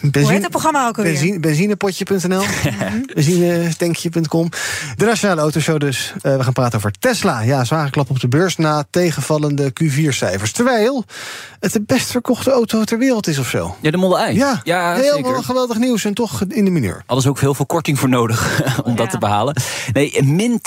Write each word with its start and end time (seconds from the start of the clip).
Hoe 0.00 0.32
heet 0.32 0.42
het 0.42 0.50
programma 0.50 0.86
ook 0.86 0.96
alweer? 0.96 1.12
benzine, 1.12 1.38
benzinepotje.nl, 1.38 2.44
benzinetankje.com. 3.14 4.48
De 4.96 5.04
Nationale 5.04 5.40
Autoshow 5.40 5.80
dus. 5.80 6.12
Uh, 6.22 6.36
we 6.36 6.42
gaan 6.42 6.52
praten 6.52 6.78
over 6.78 6.92
Tesla. 6.98 7.40
Ja, 7.40 7.64
zware 7.64 7.90
klap 7.90 8.10
op 8.10 8.20
de 8.20 8.28
beurs 8.28 8.56
na 8.56 8.84
tegenvallende 8.90 9.72
Q4-cijfers. 9.82 10.50
Terwijl 10.52 11.04
het 11.60 11.72
de 11.72 11.82
best 11.82 12.10
verkochte 12.10 12.50
auto 12.50 12.84
ter 12.84 12.98
wereld 12.98 13.26
is 13.26 13.38
of 13.38 13.48
zo. 13.48 13.76
Ja, 13.80 13.90
de 13.90 13.96
Model 13.96 14.28
I. 14.28 14.36
Ja, 14.36 14.60
ja 14.64 14.94
heel 14.94 15.42
geweldig 15.42 15.78
nieuws 15.78 16.04
en 16.04 16.14
toch 16.14 16.42
in 16.48 16.64
de 16.64 16.70
mineur. 16.70 17.04
Ze 17.18 17.28
ook 17.28 17.40
heel 17.40 17.54
veel 17.54 17.66
korting 17.66 17.98
voor 17.98 18.08
nodig 18.08 18.62
om 18.84 18.96
dat 18.96 19.10
te 19.10 19.18
behalen. 19.18 19.56
Nee, 19.92 20.22
min 20.22 20.60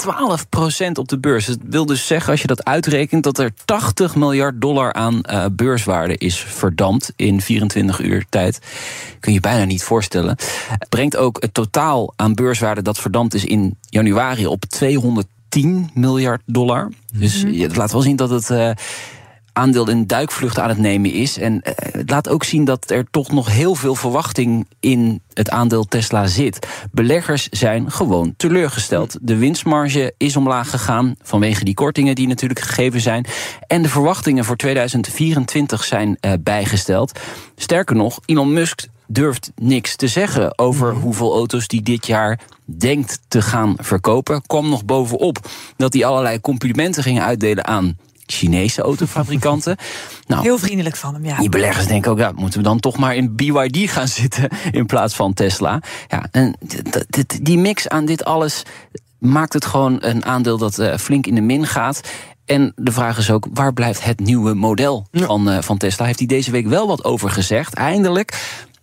12% 0.88 0.92
op 0.94 1.08
de 1.08 1.20
beurs. 1.20 1.46
Dat 1.46 1.58
wil 1.70 1.86
dus 1.86 2.08
zeggen, 2.08 2.32
als 2.32 2.42
je 2.42 2.48
dat 2.48 2.64
uitrekent... 2.64 3.24
dat 3.24 3.38
er 3.38 3.52
80 3.66 4.16
miljard 4.16 4.62
dollar 4.62 4.94
aan 4.94 5.22
eh, 5.22 5.46
beurswaarde 5.52 6.18
is 6.18 6.40
verdampt... 6.40 7.14
in 7.16 7.42
24 7.42 8.00
uur 8.00 8.26
tijd. 8.30 8.60
Kun 9.20 9.34
je 9.34 9.40
bijna 9.40 9.64
niet 9.64 9.84
voorstellen. 9.84 10.38
Het 10.80 10.90
brengt 10.90 11.18
ook 11.18 11.42
het 11.42 11.54
totaal 11.54 12.14
aan 12.16 12.34
beurswaarde 12.34 12.82
dat 12.82 13.00
verdampt 13.00 13.34
is 13.34 13.46
in 13.46 13.78
januari... 13.90 14.48
op 14.48 14.66
210 14.66 15.90
miljard 15.94 16.42
dollar. 16.46 16.92
Dus 17.14 17.44
ja, 17.48 17.68
dat 17.68 17.78
laat 17.78 17.92
wel 17.92 18.02
zien 18.02 18.16
dat 18.16 18.30
het... 18.30 18.50
eh, 18.50 18.72
aandeel 19.58 19.90
in 19.90 20.08
duikvlucht 20.08 20.60
aan 20.60 20.70
het 20.70 20.78
nemen 20.78 21.12
is. 21.12 21.38
En 21.38 21.62
eh, 21.62 21.74
het 21.92 22.10
laat 22.10 22.30
ook 22.30 22.44
zien 22.44 22.66
dat 22.66 22.90
er 22.90 23.06
toch 23.12 23.32
nog 23.32 23.52
heel 23.52 23.76
veel 23.76 23.96
verwachting 23.96 24.68
in 24.80 25.22
het 25.34 25.50
aandeel 25.50 25.84
Tesla 25.86 26.28
zit. 26.28 26.68
Beleggers 26.92 27.48
zijn 27.50 27.92
gewoon 27.92 28.34
teleurgesteld. 28.38 29.18
De 29.22 29.36
winstmarge 29.36 30.14
is 30.18 30.36
omlaag 30.36 30.70
gegaan 30.70 31.16
vanwege 31.22 31.64
die 31.64 31.74
kortingen 31.74 32.16
die 32.16 32.28
natuurlijk 32.28 32.60
gegeven 32.60 33.02
zijn. 33.02 33.26
En 33.68 33.82
de 33.82 33.90
verwachtingen 33.90 34.46
voor 34.46 34.56
2024 34.56 35.84
zijn 35.84 36.18
eh, 36.20 36.32
bijgesteld. 36.40 37.20
Sterker 37.56 37.96
nog, 37.96 38.20
Elon 38.26 38.54
Musk 38.54 38.88
durft 39.08 39.52
niks 39.56 39.96
te 39.96 40.08
zeggen 40.08 40.58
over 40.58 40.94
hoeveel 40.94 41.34
auto's 41.34 41.68
die 41.68 41.82
dit 41.82 42.08
jaar 42.08 42.40
denkt 42.66 43.20
te 43.28 43.42
gaan 43.42 43.76
verkopen. 43.78 44.42
Kwam 44.46 44.70
nog 44.70 44.86
bovenop 44.86 45.50
dat 45.78 45.94
hij 45.94 46.06
allerlei 46.06 46.42
complimenten 46.42 47.04
ging 47.04 47.22
uitdelen 47.22 47.68
aan 47.68 47.98
Chinese 48.26 48.82
autofabrikanten. 48.82 49.78
nou, 50.28 50.42
Heel 50.42 50.58
vriendelijk 50.58 50.96
van 50.96 51.14
hem, 51.14 51.26
ja. 51.26 51.38
die 51.38 51.50
beleggers 51.50 51.88
denken 51.88 52.12
ook, 52.12 52.18
ja, 52.18 52.32
moeten 52.36 52.60
we 52.60 52.66
dan 52.66 52.80
toch 52.80 52.98
maar 52.98 53.16
in 53.16 53.36
BYD 53.36 53.92
gaan 53.92 54.08
zitten 54.22 54.50
in 54.72 54.86
plaats 54.86 55.16
van 55.16 55.34
Tesla? 55.34 55.82
Ja, 56.08 56.28
en 56.32 56.56
die 57.42 57.58
mix 57.58 57.88
aan 57.88 58.06
dit 58.06 58.26
alles 58.26 58.64
maakt 59.18 59.54
het 59.54 59.66
gewoon 59.66 59.98
een 60.00 60.26
aandeel 60.26 60.58
dat 60.58 60.80
eh, 60.80 60.98
flink 60.98 61.28
in 61.28 61.36
de 61.36 61.42
min 61.42 61.66
gaat. 61.66 62.02
En 62.46 62.74
de 62.76 62.92
vraag 62.92 63.18
is 63.18 63.32
ook, 63.32 63.48
waar 63.54 63.74
blijft 63.74 64.04
het 64.04 64.20
nieuwe 64.20 64.54
model 64.54 65.08
van, 65.12 65.50
eh, 65.50 65.62
van 65.62 65.78
Tesla? 65.78 66.06
Heeft 66.06 66.20
hij 66.20 66.28
deze 66.28 66.52
week 66.52 66.68
wel 66.68 66.88
wat 66.88 67.04
over 67.04 67.30
gezegd? 67.30 67.74
Eindelijk. 67.74 68.38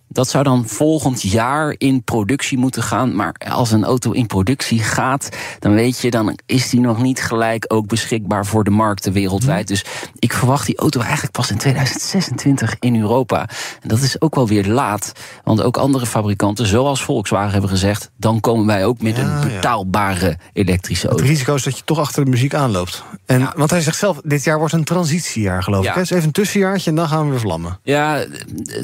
Dat 0.09 0.29
zou 0.29 0.45
dan 0.45 0.69
volgend 0.69 1.23
jaar 1.23 1.75
in 1.79 2.03
productie 2.05 2.59
moeten 2.59 2.83
gaan. 2.83 3.15
Maar 3.17 3.35
als 3.49 3.71
een 3.73 3.85
auto 3.85 4.11
in 4.11 4.27
productie 4.27 4.79
gaat, 4.83 5.29
dan 5.59 5.75
weet 5.75 6.01
je, 6.01 6.11
dan 6.11 6.39
is 6.47 6.71
die 6.71 6.81
nog 6.81 7.03
niet 7.03 7.23
gelijk 7.23 7.65
ook 7.69 7.87
beschikbaar 7.87 8.47
voor 8.47 8.65
de 8.65 8.71
markten 8.71 9.13
wereldwijd. 9.13 9.69
Dus 9.69 9.85
ik 10.19 10.33
verwacht 10.33 10.67
die 10.67 10.79
auto 10.79 11.01
eigenlijk 11.01 11.33
pas 11.33 11.51
in 11.51 11.59
2026 11.59 12.77
in 12.81 13.01
Europa. 13.01 13.49
En 13.81 13.89
dat 13.89 14.01
is 14.01 14.21
ook 14.21 14.35
wel 14.35 14.49
weer 14.49 14.67
laat. 14.67 15.13
Want 15.45 15.63
ook 15.63 15.77
andere 15.77 16.07
fabrikanten, 16.07 16.67
zoals 16.67 17.03
Volkswagen, 17.03 17.53
hebben 17.53 17.71
gezegd: 17.71 18.11
dan 18.17 18.41
komen 18.41 18.67
wij 18.67 18.85
ook 18.87 19.01
met 19.03 19.17
Ja, 19.17 19.23
een 19.23 19.29
ja. 19.51 19.55
betaalbare 19.55 20.37
elektrische 20.53 21.07
Het 21.07 21.11
auto. 21.17 21.31
risico 21.33 21.55
is 21.55 21.63
dat 21.63 21.77
je 21.79 21.85
toch 21.85 21.99
achter 21.99 22.25
de 22.25 22.31
muziek 22.31 22.55
aanloopt. 22.55 23.03
En, 23.27 23.39
Ja. 23.41 23.53
Want 23.57 23.71
hij 23.71 23.81
zegt 23.81 23.99
zelf, 23.99 24.21
dit 24.25 24.45
jaar 24.45 24.59
wordt 24.59 24.73
een 24.75 24.85
transitiejaar, 24.85 25.63
geloof 25.63 25.85
ik. 25.85 25.91
hè? 25.93 26.01
Het 26.01 26.03
is 26.05 26.11
even 26.11 26.25
een 26.27 26.33
tussenjaartje 26.33 26.91
en 26.91 26.97
dan 26.97 27.09
gaan 27.09 27.25
we 27.25 27.31
weer 27.31 27.41
vlammen. 27.41 27.79
Ja, 27.83 28.25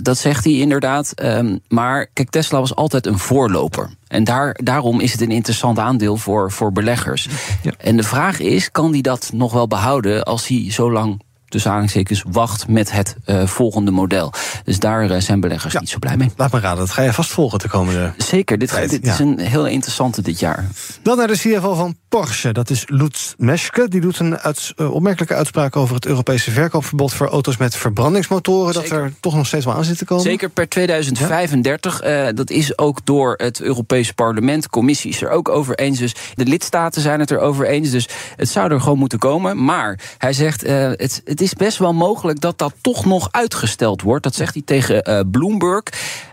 dat 0.03 0.19
zegt 0.19 0.45
hij 0.45 0.53
inderdaad. 0.53 1.10
Ehm, 1.15 1.57
maar 1.69 2.07
kijk, 2.07 2.31
Tesla 2.31 2.59
was 2.59 2.75
altijd 2.75 3.07
een 3.07 3.19
voorloper. 3.19 3.91
En 4.07 4.25
daar, 4.25 4.57
daarom 4.63 5.01
is 5.01 5.13
het 5.13 5.21
een 5.21 5.31
interessant 5.31 5.79
aandeel 5.79 6.17
voor, 6.17 6.53
voor 6.53 6.73
beleggers. 6.73 7.29
Ja. 7.63 7.73
En 7.79 7.97
de 7.97 8.03
vraag 8.03 8.41
is, 8.41 8.71
kan 8.71 8.93
hij 8.93 9.01
dat 9.01 9.31
nog 9.33 9.53
wel 9.53 9.67
behouden 9.67 10.25
als 10.25 10.49
hij 10.49 10.67
zo 10.71 10.93
lang 10.93 11.21
tussen 11.51 11.71
aanhalingstekens 11.71 12.25
wacht 12.29 12.69
met 12.69 12.91
het 12.93 13.17
eh, 13.25 13.47
volgende 13.47 13.91
model? 13.91 14.33
Dus 14.65 14.79
daar 14.79 15.11
eh, 15.11 15.21
zijn 15.21 15.41
beleggers 15.41 15.73
Ja. 15.73 15.81
niet 15.81 15.89
zo 15.89 15.99
blij 15.99 16.17
mee. 16.17 16.31
Laat 16.37 16.53
me 16.53 16.61
raden, 16.61 16.79
dat 16.79 16.91
ga 16.91 17.03
je 17.03 17.13
vast 17.13 17.31
volgen 17.31 17.59
de 17.59 17.69
komende... 17.69 18.13
Zeker, 18.17 18.59
dit, 18.59 18.69
Tijd, 18.69 18.91
dit 18.91 19.05
ja. 19.07 19.13
is 19.13 19.19
een 19.19 19.39
heel 19.39 19.67
interessante 19.67 20.23
dit 20.23 20.39
jaar. 20.39 20.67
Dan 21.03 21.17
naar 21.17 21.27
de 21.27 21.37
CFO 21.39 21.75
van 21.75 21.97
Porsche, 22.09 22.53
dat 22.53 22.71
is 22.71 22.85
Lutz 22.87 23.35
Meschke. 23.37 23.89
Die 23.89 24.01
doet 24.01 24.19
een 24.19 24.39
uits- 24.39 24.73
eh, 24.77 24.93
opmerkelijke 24.95 25.35
uitspraak 25.35 25.77
over 25.77 25.95
het 25.95 26.07
Europese 26.07 26.51
verkoopverbod... 26.51 27.13
voor 27.13 27.29
auto's 27.29 27.57
met 27.57 27.77
verbrandingsmotoren, 27.77 28.75
dat 28.75 28.89
er 28.89 29.13
toch 29.21 29.35
nog 29.35 29.47
steeds 29.47 29.65
wel 29.65 29.75
aan 29.75 29.85
zit 29.85 29.99
te 29.99 30.05
komen. 30.05 30.25
Zeker 30.25 30.49
per 30.49 30.69
2035. 30.69 32.01
eh, 32.01 32.27
dat 32.35 32.51
is 32.51 32.79
ook 32.79 32.99
door 33.05 33.35
het 33.37 33.61
Europese 33.61 34.15
parlement. 34.15 34.69
Commissie 34.69 35.11
is 35.11 35.23
er 35.23 35.31
ook 35.31 35.49
over 35.49 35.75
eens. 35.79 35.99
Dus 35.99 36.15
de 36.35 36.45
lidstaten 36.45 37.03
zijn 37.03 37.21
het 37.21 37.31
er 37.31 37.39
over 37.39 37.67
eens. 37.67 37.91
Dus 37.91 38.09
het 38.37 38.49
zou 38.49 38.73
er 38.73 38.81
gewoon 38.81 38.99
moeten 38.99 39.19
komen. 39.19 39.65
Maar 39.65 39.99
hij 40.19 40.33
zegt, 40.33 40.63
eh, 40.63 40.89
het, 40.91 41.23
het 41.41 41.49
is 41.49 41.67
best 41.67 41.79
wel 41.79 41.93
mogelijk 41.93 42.41
dat 42.41 42.59
dat 42.59 42.75
toch 42.81 43.05
nog 43.05 43.29
uitgesteld 43.31 44.03
wordt. 44.03 44.23
Dat 44.23 44.35
zegt 44.35 44.55
hij 44.55 44.63
tegen 44.63 45.03
eh, 45.03 45.21
Bloomberg. 45.31 45.83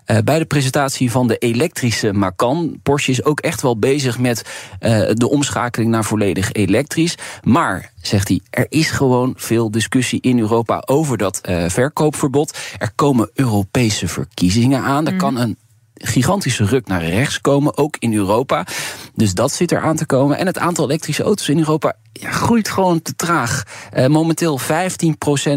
eh, 0.06 0.18
bij 0.24 0.40
de 0.40 0.46
presentatie 0.46 1.12
van 1.12 1.28
de 1.28 1.38
elektrische 1.38 2.14
Macan. 2.14 2.80
Porsche 2.84 3.12
is 3.12 3.24
ook 3.24 3.40
echt 3.40 3.62
wel 3.62 3.80
bezig 3.80 4.20
met 4.20 4.46
eh, 4.80 5.10
de 5.14 5.30
omschakeling 5.30 5.92
naar 5.92 6.04
volledig 6.04 6.52
elektrisch. 6.52 7.16
Maar, 7.44 7.92
zegt 8.02 8.28
hij, 8.28 8.42
er 8.50 8.66
is 8.70 8.90
gewoon 8.90 9.34
veel 9.38 9.72
discussie 9.72 10.22
in 10.22 10.40
Europa 10.40 10.84
over 10.86 11.18
dat 11.18 11.42
verkoopverbod. 11.68 12.58
Er 12.78 12.92
komen 12.96 13.30
Europese 13.34 14.08
verkiezingen 14.08 14.82
aan. 14.82 15.08
Er 15.08 15.16
kan 15.16 15.38
een 15.38 15.58
gigantische 15.94 16.66
ruk 16.66 16.88
naar 16.88 17.06
rechts 17.06 17.42
komen, 17.42 17.78
ook 17.78 17.96
in 18.00 18.14
Europa. 18.14 18.66
Dus 19.18 19.34
dat 19.34 19.52
zit 19.52 19.72
er 19.72 19.82
aan 19.82 19.96
te 19.96 20.06
komen. 20.06 20.38
En 20.38 20.46
het 20.46 20.58
aantal 20.58 20.86
elektrische 20.86 21.24
auto's 21.24 21.50
in 21.50 21.58
Europa 21.58 21.96
ja, 22.14 22.32
groeit 22.32 22.70
gewoon 22.70 23.02
te 23.02 23.16
traag. 23.16 23.64
Eh, 23.92 24.08
momenteel 24.08 24.60
15% 24.60 24.64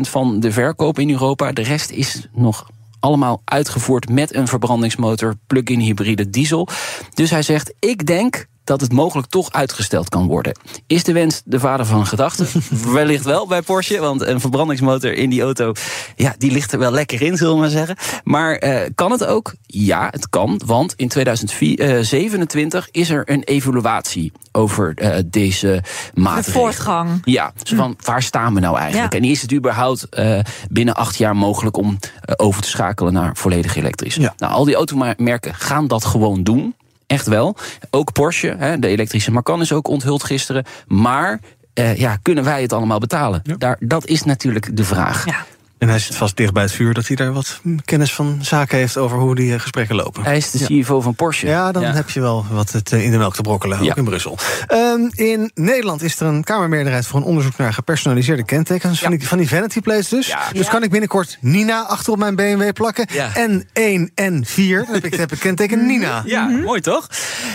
van 0.01 0.41
de 0.41 0.53
verkoop 0.53 0.99
in 0.99 1.11
Europa. 1.11 1.53
De 1.53 1.63
rest 1.63 1.91
is 1.91 2.29
nog 2.33 2.71
allemaal 3.01 3.43
uitgevoerd 3.45 4.09
met 4.09 4.35
een 4.35 4.49
verbrandingsmotor, 4.49 5.35
plug-in 5.47 5.79
hybride 5.79 6.31
diesel. 6.31 6.69
Dus 7.15 7.31
hij 7.31 7.43
zegt: 7.43 7.75
Ik 7.79 8.07
denk 8.07 8.47
dat 8.71 8.81
het 8.81 8.93
mogelijk 8.93 9.29
toch 9.29 9.53
uitgesteld 9.53 10.09
kan 10.09 10.27
worden. 10.27 10.59
Is 10.87 11.05
de 11.05 11.13
wens 11.13 11.43
de 11.45 11.61
vader 11.61 11.87
van 11.87 12.07
gedachten? 12.07 12.47
Wellicht 12.93 13.25
wel 13.25 13.47
bij 13.47 13.63
Porsche, 13.63 14.01
want 14.01 14.21
een 14.21 14.41
verbrandingsmotor 14.41 15.13
in 15.13 15.31
die 15.31 15.43
auto, 15.43 15.73
ja, 16.17 16.35
die 16.39 16.51
ligt 16.53 16.73
er 16.73 16.79
wel 16.79 16.91
lekker 16.93 17.23
in, 17.23 17.37
zullen 17.37 17.55
we 17.55 17.61
maar 17.61 17.69
zeggen. 17.69 17.97
Maar 18.25 18.55
eh, 18.55 18.91
kan 18.95 19.11
het 19.11 19.25
ook? 19.25 19.55
Ja, 19.67 20.09
het 20.11 20.29
kan, 20.29 20.61
want 20.67 20.95
in 20.97 21.09
2027 21.09 22.89
is 22.91 23.11
er 23.11 23.31
een 23.31 23.43
evaluatie 23.43 24.33
over 24.53 24.93
eh, 24.95 25.19
deze 25.27 25.83
De 26.15 26.21
maatregelen. 26.21 26.55
voortgang. 26.61 27.21
Ja, 27.25 27.53
zo 27.63 27.77
van 27.77 27.97
waar 28.05 28.23
staan 28.23 28.55
we 28.55 28.61
nou 28.61 28.79
eigenlijk? 28.79 29.13
Ja. 29.13 29.19
En 29.19 29.25
is 29.25 29.43
het 29.43 29.53
überhaupt 29.53 30.09
eh, 30.09 30.39
binnen 30.69 30.95
acht 30.95 31.17
jaar 31.17 31.37
mogelijk 31.37 31.77
om 31.77 31.99
eh, 32.21 32.35
over 32.37 32.63
te 32.63 32.69
schakelen 32.69 33.13
naar 33.13 33.37
volledig 33.37 33.77
elektrisch? 33.77 34.15
Ja. 34.15 34.35
Nou, 34.37 34.53
al 34.53 34.65
die 34.65 34.75
automerken 34.75 35.55
gaan 35.55 35.87
dat 35.87 36.05
gewoon 36.05 36.43
doen. 36.43 36.75
Echt 37.11 37.27
wel. 37.27 37.57
Ook 37.91 38.13
Porsche, 38.13 38.55
hè, 38.59 38.79
de 38.79 38.89
elektrische 38.89 39.31
Macan 39.31 39.61
is 39.61 39.73
ook 39.73 39.89
onthuld 39.89 40.25
gisteren. 40.25 40.65
Maar 40.87 41.41
eh, 41.75 41.97
ja, 41.97 42.17
kunnen 42.23 42.45
wij 42.45 42.63
het 42.63 42.73
allemaal 42.73 42.99
betalen? 42.99 43.43
Daar, 43.59 43.77
dat 43.81 44.07
is 44.07 44.23
natuurlijk 44.23 44.77
de 44.77 44.85
vraag. 44.85 45.27
Ja. 45.27 45.45
En 45.81 45.89
hij 45.89 45.99
zit 45.99 46.17
vast 46.17 46.37
dicht 46.37 46.53
bij 46.53 46.63
het 46.63 46.73
vuur 46.73 46.95
dat 46.95 47.07
hij 47.07 47.17
daar 47.17 47.33
wat 47.33 47.61
hm, 47.63 47.77
kennis 47.85 48.15
van 48.15 48.39
zaken 48.43 48.79
heeft... 48.79 48.97
over 48.97 49.19
hoe 49.19 49.35
die 49.35 49.55
eh, 49.55 49.61
gesprekken 49.61 49.97
lopen. 49.97 50.23
Hij 50.25 50.37
is 50.37 50.51
de 50.51 50.65
CFO 50.81 51.01
van 51.01 51.15
Porsche. 51.15 51.47
Ja, 51.47 51.73
dan 51.73 51.83
heb 51.83 52.11
je 52.11 52.21
wel 52.21 52.45
wat 52.51 52.73
het 52.73 52.93
eh, 52.93 53.05
in 53.05 53.11
de 53.11 53.19
melk 53.19 53.35
te 53.35 53.43
brokkelen, 53.43 53.85
Ja. 53.85 53.91
ook 53.91 53.97
in 53.97 54.05
Brussel. 54.05 54.39
Ehm, 54.67 55.01
in 55.15 55.51
Nederland 55.55 56.03
is 56.03 56.21
er 56.21 56.27
een 56.27 56.45
Kamermeerderheid 56.45 57.07
voor 57.07 57.21
een 57.21 57.27
onderzoek 57.27 57.57
naar 57.57 57.73
gepersonaliseerde 57.73 58.45
kentekens. 58.45 59.01
Van, 59.01 59.11
die, 59.11 59.29
van 59.29 59.39
die 59.39 59.49
vanity 59.49 59.81
plates 59.81 60.09
dus. 60.09 60.27
Ja. 60.27 60.41
Dus 60.53 60.65
Ja. 60.67 60.71
kan 60.73 60.83
ik 60.83 60.91
binnenkort 60.91 61.39
Nina 61.41 61.87
achter 61.87 62.13
op 62.13 62.19
mijn 62.19 62.37
BMW 62.37 62.73
plakken. 62.73 63.07
Ja. 63.13 63.31
N1 63.49 64.15
en 64.15 64.45
4. 64.47 64.85
Dan 64.85 64.95
heb 64.95 65.05
ik, 65.05 65.15
heb 65.15 65.23
ik 65.25 65.31
het 65.31 65.39
kenteken 65.41 65.87
Nina. 65.87 66.23
Ja, 66.27 66.47
mooi 66.47 66.81
toch? 66.81 67.07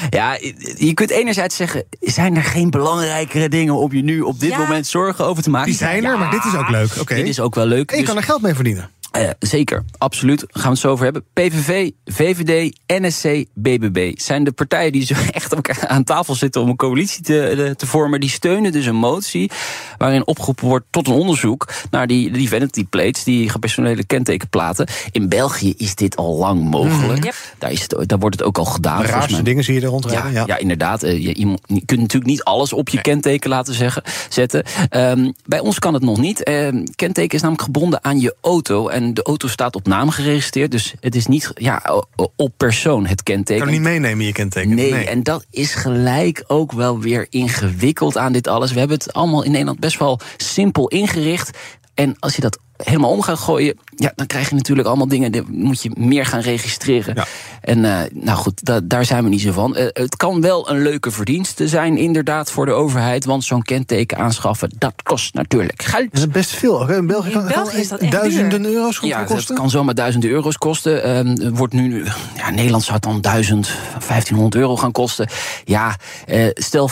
Ja, 0.09 0.37
je 0.77 0.91
kunt 0.93 1.09
enerzijds 1.09 1.55
zeggen... 1.55 1.83
zijn 1.99 2.35
er 2.35 2.43
geen 2.43 2.69
belangrijkere 2.69 3.49
dingen 3.49 3.73
om 3.75 3.93
je 3.93 4.03
nu 4.03 4.21
op 4.21 4.39
dit 4.39 4.49
Ja. 4.49 4.57
moment 4.57 4.87
zorgen 4.87 5.25
over 5.25 5.43
te 5.43 5.49
maken? 5.49 5.69
Die 5.69 5.77
zijn 5.77 6.05
er, 6.05 6.17
maar 6.17 6.31
dit 6.31 6.45
is 6.45 6.55
ook 6.55 6.69
leuk. 6.69 6.89
Oké. 6.99 7.15
Dit 7.15 7.27
is 7.27 7.39
ook 7.39 7.55
wel 7.55 7.65
leuk. 7.65 7.91
En 7.91 7.97
Dus- 7.97 8.14
er 8.17 8.23
geld 8.23 8.41
mee 8.41 8.55
verdienen. 8.55 8.89
Uh, 9.17 9.29
zeker, 9.39 9.83
absoluut. 9.97 10.45
Gaan 10.47 10.63
we 10.63 10.69
het 10.69 10.79
zo 10.79 10.89
over 10.89 11.03
hebben. 11.03 11.23
PVV, 11.33 11.89
VVD, 12.05 12.77
NSC, 12.87 13.45
BBB 13.53 14.19
zijn 14.19 14.43
de 14.43 14.51
partijen 14.51 14.91
die 14.91 15.05
zo 15.05 15.13
echt 15.31 15.55
ook 15.57 15.69
aan 15.69 16.03
tafel 16.03 16.35
zitten 16.35 16.61
om 16.61 16.69
een 16.69 16.75
coalitie 16.75 17.23
te, 17.23 17.73
te 17.77 17.85
vormen. 17.85 18.19
Die 18.19 18.29
steunen 18.29 18.71
dus 18.71 18.85
een 18.85 18.95
motie 18.95 19.51
waarin 19.97 20.27
opgeroepen 20.27 20.67
wordt 20.67 20.85
tot 20.89 21.07
een 21.07 21.13
onderzoek 21.13 21.67
naar 21.91 22.07
die, 22.07 22.31
die 22.31 22.49
vanity 22.49 22.85
plates, 22.85 23.23
die 23.23 23.49
gepersonele 23.49 24.03
kentekenplaten. 24.03 24.87
In 25.11 25.29
België 25.29 25.73
is 25.77 25.95
dit 25.95 26.15
al 26.15 26.37
lang 26.37 26.61
mogelijk. 26.61 27.19
Mm. 27.19 27.23
Yep. 27.23 27.35
Daar, 27.57 27.71
is 27.71 27.81
het, 27.81 28.09
daar 28.09 28.19
wordt 28.19 28.39
het 28.39 28.47
ook 28.47 28.57
al 28.57 28.65
gedaan. 28.65 29.01
De 29.01 29.07
raarste 29.07 29.41
dingen 29.41 29.63
zie 29.63 29.73
je 29.73 29.81
er 29.81 29.87
rondrijden. 29.87 30.31
Ja, 30.31 30.39
ja. 30.39 30.43
ja 30.47 30.57
inderdaad. 30.57 31.03
Uh, 31.03 31.11
je, 31.11 31.39
je, 31.39 31.85
kunt 31.85 32.01
natuurlijk 32.01 32.31
niet 32.31 32.43
alles 32.43 32.73
op 32.73 32.89
je 32.89 32.95
nee. 32.95 33.03
kenteken 33.03 33.49
laten 33.49 33.73
zeggen, 33.73 34.03
zetten. 34.29 34.63
Um, 34.89 35.33
bij 35.45 35.59
ons 35.59 35.79
kan 35.79 35.93
het 35.93 36.03
nog 36.03 36.19
niet. 36.19 36.49
Uh, 36.49 36.67
kenteken 36.95 37.35
is 37.35 37.41
namelijk 37.41 37.65
gebonden 37.65 38.03
aan 38.03 38.19
je 38.19 38.35
auto. 38.41 38.87
En 38.87 39.04
de 39.13 39.23
auto 39.23 39.47
staat 39.47 39.75
op 39.75 39.87
naam 39.87 40.09
geregistreerd. 40.09 40.71
Dus 40.71 40.93
het 40.99 41.15
is 41.15 41.27
niet 41.27 41.51
ja, 41.53 42.03
op 42.35 42.53
persoon 42.57 43.05
het 43.05 43.23
kenteken. 43.23 43.63
Kan 43.63 43.73
je 43.73 43.79
niet 43.79 43.89
meenemen 43.89 44.25
je 44.25 44.31
kenteken. 44.31 44.75
Nee, 44.75 44.91
nee, 44.91 45.05
en 45.05 45.23
dat 45.23 45.45
is 45.49 45.73
gelijk 45.73 46.43
ook 46.47 46.71
wel 46.71 46.99
weer 46.99 47.27
ingewikkeld 47.29 48.17
aan 48.17 48.33
dit 48.33 48.47
alles. 48.47 48.71
We 48.71 48.79
hebben 48.79 48.97
het 48.97 49.13
allemaal 49.13 49.43
in 49.43 49.51
Nederland 49.51 49.79
best 49.79 49.99
wel 49.99 50.19
simpel 50.37 50.87
ingericht. 50.87 51.57
En 51.93 52.15
als 52.19 52.35
je 52.35 52.41
dat 52.41 52.59
helemaal 52.77 53.09
om 53.09 53.21
gaat 53.21 53.39
gooien, 53.39 53.77
ja, 53.95 54.11
dan 54.15 54.27
krijg 54.27 54.49
je 54.49 54.55
natuurlijk 54.55 54.87
allemaal 54.87 55.07
dingen. 55.07 55.31
Die 55.31 55.43
moet 55.47 55.81
je 55.81 55.91
meer 55.97 56.25
gaan 56.25 56.39
registreren. 56.39 57.15
Ja. 57.15 57.25
En 57.61 57.83
uh, 57.83 57.99
nou 58.13 58.37
goed, 58.37 58.65
da 58.65 58.79
daar 58.83 59.05
zijn 59.05 59.23
we 59.23 59.29
niet 59.29 59.41
zo 59.41 59.51
van. 59.51 59.77
Uh, 59.77 59.85
het 59.93 60.15
kan 60.15 60.41
wel 60.41 60.69
een 60.69 60.81
leuke 60.81 61.11
verdienste 61.11 61.67
zijn, 61.67 61.97
inderdaad, 61.97 62.51
voor 62.51 62.65
de 62.65 62.71
overheid. 62.71 63.25
Want 63.25 63.43
zo'n 63.43 63.61
kenteken 63.61 64.17
aanschaffen, 64.17 64.69
dat 64.77 64.93
kost 65.03 65.33
natuurlijk 65.33 65.83
geld. 65.83 66.11
Dat 66.11 66.19
is 66.19 66.27
best 66.27 66.51
veel. 66.51 66.81
Ook. 66.81 66.89
In 66.89 67.07
België, 67.07 67.31
In 67.31 67.47
België 67.47 67.77
is 67.77 67.87
dat 67.87 67.99
echt 67.99 68.11
duizenden 68.11 68.61
duur. 68.61 68.71
euro's 68.71 68.99
ja, 69.01 69.23
kosten. 69.23 69.53
Het 69.53 69.61
kan 69.61 69.69
zomaar 69.69 69.95
duizenden 69.95 70.29
euro's 70.29 70.57
kosten. 70.57 71.27
Uh, 71.27 71.49
wordt 71.53 71.73
nu, 71.73 72.05
ja, 72.35 72.49
Nederland 72.49 72.83
zou 72.83 72.95
het 72.95 73.03
dan 73.03 73.21
1000, 73.21 73.67
1500 73.91 74.55
euro 74.55 74.77
gaan 74.77 74.91
kosten. 74.91 75.29
Ja, 75.65 75.95
uh, 76.27 76.47
stel 76.53 76.89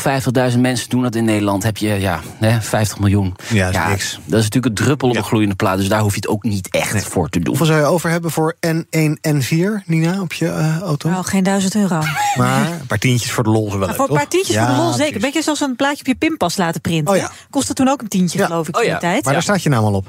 50.000 0.51 0.59
mensen 0.59 0.89
doen 0.89 1.01
dat 1.01 1.15
in 1.15 1.25
Nederland. 1.25 1.63
Heb 1.63 1.77
je 1.77 1.87
ja, 1.87 2.19
hè, 2.37 2.61
50 2.61 2.99
miljoen. 2.99 3.35
Ja, 3.49 3.71
dat 3.71 3.81
is 3.81 3.89
niks. 3.89 4.11
Dat 4.25 4.39
is 4.39 4.43
natuurlijk 4.43 4.65
het 4.65 4.75
druppel 4.75 5.09
op 5.09 5.15
een 5.15 5.23
gloeiende 5.23 5.55
plaat. 5.55 5.72
Dus 5.77 5.87
daar 5.87 5.99
hoef 5.99 6.11
je 6.11 6.15
het 6.15 6.27
ook 6.27 6.43
niet 6.43 6.69
echt 6.69 6.93
nee. 6.93 7.01
voor 7.01 7.29
te 7.29 7.39
doen. 7.39 7.47
Hoeveel 7.47 7.65
zou 7.65 7.79
je 7.79 7.85
over 7.85 8.09
hebben 8.09 8.31
voor 8.31 8.55
N1 8.67 9.13
N4, 9.27 9.85
Nina, 9.85 10.21
op 10.21 10.33
je 10.33 10.45
uh, 10.45 10.79
auto? 10.79 11.09
Nou, 11.09 11.25
geen 11.25 11.43
duizend 11.43 11.75
euro. 11.75 12.01
Maar 12.37 12.71
een 12.71 12.87
paar 12.87 12.97
tientjes 12.97 13.31
voor 13.31 13.43
de 13.43 13.49
lol 13.49 13.69
wel. 13.69 13.79
Nou, 13.79 13.95
voor 13.95 14.09
een 14.09 14.15
paar 14.15 14.27
tientjes 14.27 14.55
ja, 14.55 14.65
voor 14.65 14.75
de 14.75 14.81
lol 14.81 14.93
zeker. 14.93 15.19
Beetje 15.19 15.41
zoals 15.41 15.59
een 15.59 15.75
plaatje 15.75 15.99
op 15.99 16.05
je 16.05 16.15
pinpas 16.15 16.57
laten 16.57 16.81
printen. 16.81 17.13
Oh, 17.13 17.19
ja. 17.19 17.31
Kostte 17.49 17.73
toen 17.73 17.87
ook 17.87 18.01
een 18.01 18.07
tientje, 18.07 18.39
ja. 18.39 18.45
geloof 18.45 18.67
ik, 18.67 18.77
oh, 18.77 18.83
in 18.83 18.89
ja. 18.89 18.97
tijd. 18.97 19.23
Maar 19.23 19.33
daar 19.33 19.41
staat 19.41 19.63
je 19.63 19.69
naam 19.69 19.83
al 19.83 19.93
op. 19.93 20.07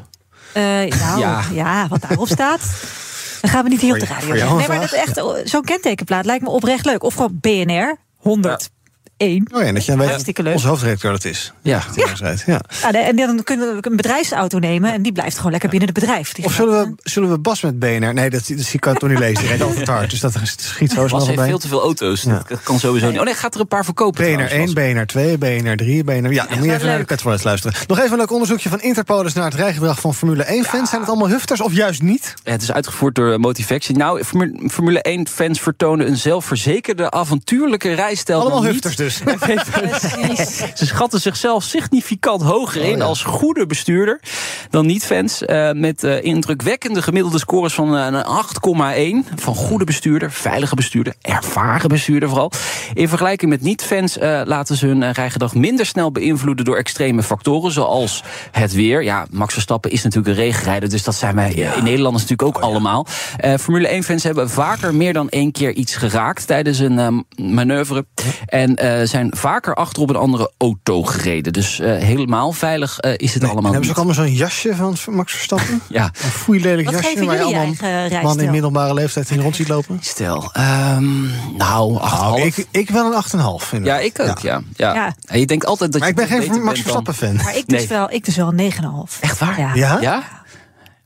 Uh, 0.57 0.63
nou, 0.63 1.21
ja. 1.21 1.43
ja, 1.53 1.89
wat 1.89 2.01
daarop 2.01 2.29
staat. 2.29 2.61
Dan 3.41 3.51
gaan 3.51 3.65
we 3.65 3.71
niet 3.71 3.81
hier 3.81 3.93
op 3.93 4.01
de 4.01 4.07
radio. 4.07 4.57
Nee, 4.57 4.69
maar 4.69 4.81
dat 4.81 4.93
echt 4.93 5.23
zo'n 5.45 5.65
kentekenplaat 5.65 6.25
lijkt 6.25 6.43
me 6.43 6.51
oprecht 6.51 6.85
leuk. 6.85 7.03
Of 7.03 7.15
gewoon 7.15 7.39
BNR 7.41 7.97
101. 9.19 9.49
Oh 9.53 9.63
ja, 9.67 9.73
dat 9.73 9.85
je 9.85 9.97
weet 9.97 10.09
Hartstikke 10.09 10.43
leuk. 10.43 10.55
onze 10.55 10.69
hoofdredacteur 10.69 11.11
dat 11.11 11.25
is. 11.25 11.53
Ja. 11.63 11.83
Ja. 11.95 12.07
ja. 12.47 12.61
Ja, 12.83 12.91
nee, 12.91 13.03
en 13.03 13.17
dan 13.17 13.43
kunnen 13.45 13.77
we 13.81 13.89
een 13.91 13.97
bedrijfsauto 13.97 14.59
nemen 14.59 14.93
en 14.93 15.03
die 15.03 15.13
blijft 15.13 15.37
gewoon 15.37 15.51
lekker 15.53 15.69
binnen 15.71 15.89
het 15.89 15.99
bedrijf. 15.99 16.33
Die 16.33 16.45
Of 16.45 16.53
zullen 16.53 16.81
we, 16.89 17.11
zullen 17.11 17.31
we 17.31 17.39
Bas 17.39 17.61
met 17.63 17.79
BNR? 17.79 18.15
Nee, 18.15 18.31
dat, 18.31 18.47
dat 18.57 18.75
kan 18.79 18.93
ik 18.93 18.99
toch 18.99 19.09
niet 19.09 19.19
lezen. 19.19 19.39
Die 19.39 19.47
rijdt 19.49 19.63
altijd 19.63 19.89
hard. 19.89 20.11
Dus 20.11 20.21
dat 20.21 20.33
schiet 20.57 20.91
zo 20.93 20.97
Bas 20.97 21.09
snel 21.09 21.19
heeft 21.21 21.27
voorbij. 21.27 21.47
veel 21.49 21.59
te 21.59 21.69
veel 21.69 21.83
auto's. 21.83 22.23
Ja. 22.23 22.43
Dat 22.49 22.63
kan 22.63 22.79
sowieso 22.79 23.11
niet. 23.11 23.19
Oh 23.19 23.25
nee, 23.25 23.35
gaat 23.35 23.55
er 23.55 23.61
een 23.61 23.69
paar 23.69 23.85
verkopen. 23.85 24.25
BNR 24.25 24.47
trouwens, 24.47 24.75
1, 24.75 24.75
Bas. 24.75 24.85
BNR 24.93 25.07
2, 25.07 25.39
BNR 25.39 25.77
3, 25.77 26.05
BNR... 26.05 26.33
Ja, 26.33 26.47
dan 26.47 26.59
moet 26.59 26.67
je 26.67 26.71
even 26.71 26.71
naar 26.71 26.79
de 26.79 26.87
leuk. 26.87 27.07
Petforest 27.07 27.45
luisteren. 27.45 27.77
Nog 27.87 27.99
even 27.99 28.13
een 28.13 28.19
leuk 28.19 28.33
onderzoekje 28.33 28.69
van 28.69 28.81
Interpolis 28.81 29.33
naar 29.33 29.45
het 29.45 29.55
rijgedrag 29.55 30.01
van 30.01 30.15
Formule 30.15 30.45
1-fans. 30.45 30.89
Zijn 30.91 31.01
het 31.01 31.11
allemaal 31.11 31.29
hufters 31.29 31.61
of 31.61 31.73
juist 31.73 32.03
niet? 32.03 32.35
Het 32.43 32.63
is 32.63 32.73
uitgevoerd 32.73 33.15
door 33.15 33.41
Motivaction. 33.41 33.99
Nou, 33.99 34.25
Formu- 34.25 34.69
Formule 34.69 35.05
1-fans 35.29 35.61
vertonen 35.61 36.07
een 36.07 36.17
zelfverzekerde, 36.17 37.11
avontuurlijke 37.11 37.93
rijstijl. 37.93 38.41
Allemaal 38.41 38.65
hufters 38.65 38.97
dus. 38.97 39.04
precies. 39.71 40.57
Ze 40.75 40.87
schatten 40.87 41.21
zichzelf 41.21 41.63
significant 41.63 42.43
hoger 42.43 42.83
in 42.83 42.93
Oh, 42.93 42.99
ja. 42.99 43.05
als 43.05 43.23
goede 43.23 43.67
bestuurder 43.67 44.21
dan 44.71 44.87
niet-fans. 44.87 45.45
eh, 45.45 45.71
met 45.73 46.05
eh, 46.05 46.23
indrukwekkende 46.23 47.03
gemiddelde 47.03 47.39
scores 47.39 47.75
van 47.75 47.97
eh, 47.97 48.07
een 48.07 49.25
8,1 49.27 49.35
van 49.37 49.55
goede 49.55 49.85
bestuurder, 49.85 50.31
veilige 50.33 50.75
bestuurder, 50.75 51.15
ervaren 51.21 51.89
bestuurder 51.89 52.29
vooral. 52.29 52.51
In 52.95 53.09
vergelijking 53.09 53.51
met 53.51 53.61
niet-fans 53.61 54.17
laten 54.45 54.77
ze 54.77 54.87
hun 54.87 55.13
rijgedrag 55.13 55.55
minder 55.55 55.87
snel 55.87 56.13
beïnvloeden 56.13 56.65
door 56.65 56.77
extreme 56.77 57.23
factoren, 57.23 57.73
zoals 57.73 58.23
het 58.51 58.73
weer. 58.73 59.03
Ja, 59.03 59.27
Max 59.31 59.53
Verstappen 59.53 59.91
is 59.91 60.03
natuurlijk 60.03 60.37
een 60.37 60.45
regenrijder, 60.45 60.89
dus 60.89 61.03
dat 61.03 61.15
zijn 61.15 61.35
wij 61.35 61.53
in 61.53 61.85
Nederlanders 61.85 62.27
natuurlijk 62.27 62.57
ook 62.57 62.63
allemaal. 62.63 63.07
Eh, 63.37 63.55
Formule 63.55 64.03
1-fans 64.03 64.23
hebben 64.23 64.51
vaker 64.51 64.95
meer 64.95 65.13
dan 65.13 65.29
één 65.29 65.53
keer 65.53 65.73
iets 65.73 65.97
geraakt 65.97 66.47
tijdens 66.47 66.79
een 66.79 67.25
manoeuvre. 67.37 68.07
En 68.47 68.77
eh, 68.77 68.94
zijn 69.03 69.37
vaker 69.37 69.75
achter 69.75 70.03
op 70.03 70.11
een 70.11 70.17
andere 70.17 70.53
auto 70.59 71.03
gereden. 71.03 71.53
Dus 71.53 71.81
eh, 71.81 71.97
helemaal 71.97 72.53
veilig 72.53 72.99
eh, 73.01 73.13
is 73.17 73.33
het 73.33 73.43
Nee, 73.43 73.51
allemaal 73.51 73.71
hebben 73.73 73.85
ze 73.89 73.91
ook 73.91 74.05
allemaal 74.05 74.25
zo'n 74.27 74.35
jasje 74.35 74.75
van 74.75 74.97
Max 75.11 75.33
Verstappen? 75.33 75.83
Ja, 75.89 76.05
Een 76.05 76.31
foeilelijk 76.31 76.91
Wat 76.91 77.03
jasje 77.03 77.25
waar 77.25 77.37
je 77.37 77.43
allemaal 77.43 77.75
eigen 77.81 78.23
mannen 78.23 78.45
in 78.45 78.51
middelbare 78.51 78.95
leeftijd 78.95 79.31
in 79.31 79.41
rond 79.41 79.57
ziet 79.57 79.69
lopen? 79.69 79.99
stel. 80.01 80.51
ehm 80.53 81.23
nou, 81.57 82.01
8,5. 82.01 82.01
Nou, 82.01 82.41
ik, 82.41 82.67
ik 82.71 82.91
wel 82.91 83.15
een 83.15 83.23
8,5. 83.79 83.83
ja, 83.83 83.99
ik 83.99 84.21
ook, 84.21 84.39
ja. 84.39 84.63
ja. 84.77 84.95
Ja. 84.95 85.15
En 85.27 85.41
je 85.41 85.47
denkt 85.47 85.67
altijd 85.67 85.93
dat 85.93 86.01
Maar 86.01 86.11
je 86.15 86.21
ik 86.21 86.29
ben 86.29 86.43
geen 86.43 86.63
Max 86.63 86.81
Verstappen 86.81 87.15
fan. 87.15 87.35
Maar 87.35 87.57
ik 87.57 87.67
dus, 87.67 87.79
Nee. 87.79 87.89
wel, 87.89 88.11
ik 88.11 88.25
dus 88.25 88.37
wel 88.37 88.53
een 88.57 88.73
9,5. 88.73 89.21
Echt 89.21 89.39
waar? 89.39 89.59
Ja. 89.59 89.71
Ja? 89.75 89.99
Ja? 90.01 90.23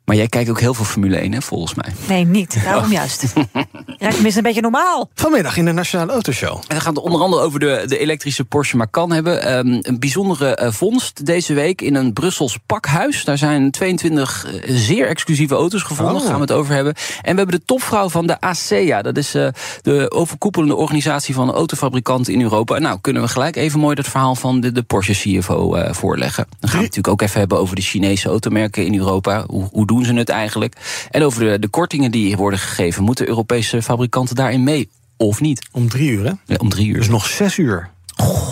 Maar 0.08 0.16
jij 0.16 0.28
kijkt 0.28 0.50
ook 0.50 0.60
heel 0.60 0.75
veel 0.75 0.84
Formule 0.84 1.16
1, 1.16 1.32
hè, 1.32 1.43
volgens 1.43 1.75
mij. 1.75 1.93
Nee, 2.08 2.25
niet. 2.25 2.55
Oh. 2.56 2.64
Daarom 2.64 2.93
juist. 2.93 3.22
Rijdt 3.99 4.14
tenminste 4.14 4.37
een 4.37 4.43
beetje 4.43 4.60
normaal. 4.60 5.10
Vanmiddag 5.14 5.56
in 5.56 5.64
de 5.64 5.72
Nationale 5.72 6.12
Autoshow. 6.12 6.62
En 6.69 6.76
we 6.76 6.81
gaan 6.81 6.94
het 6.94 7.02
onder 7.02 7.20
andere 7.20 7.43
over 7.43 7.60
de, 7.60 7.84
de 7.87 7.99
elektrische 7.99 8.44
Porsche 8.44 8.76
Macan 8.76 9.12
hebben. 9.12 9.43
Ehm, 9.43 9.78
een 9.81 9.99
bijzondere 9.99 10.55
eh, 10.55 10.70
vondst 10.72 11.26
deze 11.26 11.55
week 11.55 11.81
in 11.81 11.94
een 11.94 12.12
Brussels 12.12 12.58
pakhuis. 12.66 13.25
Daar 13.25 13.38
zijn 13.38 13.70
22 13.70 14.46
eh, 14.46 14.62
zeer 14.66 15.08
exclusieve 15.08 15.55
auto's 15.55 15.82
gevonden. 15.82 16.14
Oh. 16.14 16.20
Daar 16.20 16.31
gaan 16.31 16.40
we 16.40 16.46
het 16.46 16.52
over 16.52 16.75
hebben. 16.75 16.94
En 17.22 17.32
we 17.32 17.38
hebben 17.38 17.58
de 17.58 17.64
topvrouw 17.64 18.08
van 18.08 18.26
de 18.26 18.40
ASEA. 18.40 19.02
Dat 19.02 19.16
is 19.16 19.34
eh, 19.34 19.49
de 19.82 20.10
overkoepelende 20.10 20.76
organisatie 20.76 21.34
van 21.34 21.52
autofabrikanten 21.52 22.32
in 22.32 22.43
Europa. 22.43 22.75
En 22.75 22.82
nou, 22.82 22.99
kunnen 23.00 23.22
we 23.22 23.28
gelijk 23.28 23.56
even 23.56 23.81
mooi 23.81 23.94
dat 23.94 24.08
verhaal 24.08 24.34
van 24.34 24.60
de, 24.60 24.72
de 24.72 24.82
Porsche 24.82 25.12
CFO 25.12 25.75
eh, 25.75 25.93
voorleggen. 25.93 26.46
Dan 26.49 26.70
gaan 26.70 26.78
we 26.78 26.87
het 26.87 26.96
natuurlijk 26.96 27.08
ook 27.08 27.22
even 27.22 27.40
hebben 27.40 27.58
over 27.58 27.76
de 27.76 27.82
Chinese 27.82 28.28
automerken 28.28 28.84
in 28.84 28.99
Europa. 28.99 29.44
Hoe, 29.46 29.69
hoe 29.72 29.87
doen 29.87 29.97
ze 30.04 30.14
het 30.14 30.28
eigenlijk? 30.28 30.76
En 31.10 31.22
over 31.22 31.40
de, 31.40 31.58
de 31.58 31.68
kortingen 31.68 32.10
die 32.10 32.36
worden 32.36 32.58
gegeven. 32.58 33.02
Moeten 33.02 33.28
Europese 33.28 33.82
fabrikanten 33.82 34.34
daarin 34.34 34.64
mee 34.64 34.90
of 35.16 35.40
niet? 35.40 35.68
Om 35.72 35.88
drie 35.88 36.10
uur, 36.10 36.24
hè? 36.24 36.32
Ja, 36.44 36.56
om 36.56 36.68
drie 36.68 36.86
uur. 36.86 36.96
Dus 36.96 37.08
nog 37.08 37.26
zes 37.26 37.56
uur. 37.56 37.90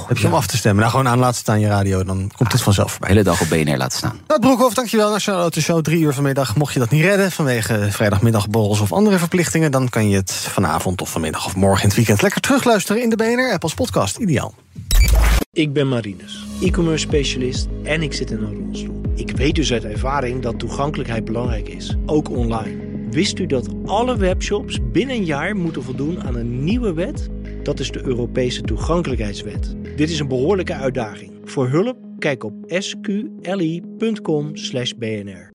Heb 0.07 0.19
je 0.19 0.27
om 0.27 0.35
af 0.35 0.47
te 0.47 0.57
stemmen? 0.57 0.81
Nou, 0.81 0.91
gewoon 0.91 1.09
aan 1.09 1.19
laten 1.19 1.39
staan 1.39 1.61
je 1.61 1.67
radio. 1.67 2.05
Dan 2.05 2.31
komt 2.37 2.53
het 2.53 2.63
vanzelf 2.63 2.87
de 2.87 2.93
voorbij. 2.93 3.11
hele 3.11 3.23
dag 3.23 3.41
op 3.41 3.49
BNR 3.49 3.77
laten 3.77 3.99
staan. 3.99 4.21
Nou, 4.27 4.41
Broekhoff, 4.41 4.75
dankjewel. 4.75 5.11
Nationale 5.11 5.43
Autoshow, 5.43 5.83
drie 5.83 6.01
uur 6.01 6.13
vanmiddag. 6.13 6.57
Mocht 6.57 6.73
je 6.73 6.79
dat 6.79 6.91
niet 6.91 7.03
redden 7.03 7.33
vanwege 7.33 7.87
vrijdagmiddagborrels 7.91 8.81
of 8.81 8.93
andere 8.93 9.19
verplichtingen... 9.19 9.71
dan 9.71 9.89
kan 9.89 10.09
je 10.09 10.17
het 10.17 10.33
vanavond 10.33 11.01
of 11.01 11.11
vanmiddag 11.11 11.47
of 11.47 11.57
morgen 11.57 11.83
in 11.83 11.89
het 11.89 11.97
weekend... 11.97 12.23
lekker 12.23 12.41
terugluisteren 12.41 13.03
in 13.03 13.11
de 13.11 13.17
BNR-app 13.17 13.63
als 13.63 13.75
podcast. 13.75 14.17
Ideaal. 14.17 14.55
Ik 15.53 15.73
ben 15.73 15.89
Marinus, 15.89 16.47
e-commerce 16.61 17.07
specialist 17.07 17.67
en 17.85 18.03
ik 18.03 18.13
zit 18.13 18.31
in 18.31 18.37
een 18.37 18.65
rolstoel. 18.65 19.06
Ik 19.17 19.31
weet 19.31 19.55
dus 19.55 19.73
uit 19.73 19.85
ervaring 19.85 20.43
dat 20.43 20.59
toegankelijkheid 20.59 21.25
belangrijk 21.25 21.69
is, 21.69 21.97
ook 22.07 22.31
online. 22.31 23.09
Wist 23.11 23.39
u 23.39 23.47
dat 23.47 23.69
alle 23.85 24.17
webshops 24.17 24.79
binnen 24.93 25.17
een 25.17 25.25
jaar 25.25 25.57
moeten 25.57 25.83
voldoen 25.83 26.23
aan 26.23 26.37
een 26.37 26.65
nieuwe 26.65 26.93
wet? 26.93 27.29
Dat 27.63 27.81
is 27.81 27.91
de 27.91 28.05
Europese 28.05 28.63
toegankelijkheidswet. 28.63 29.75
Dit 29.97 30.11
is 30.11 30.19
een 30.19 30.29
behoorlijke 30.29 30.75
uitdaging. 30.75 31.33
Voor 31.45 31.69
hulp, 31.69 31.97
kijk 32.19 32.45
op 32.45 32.55
sqli.com/bnr. 32.67 35.55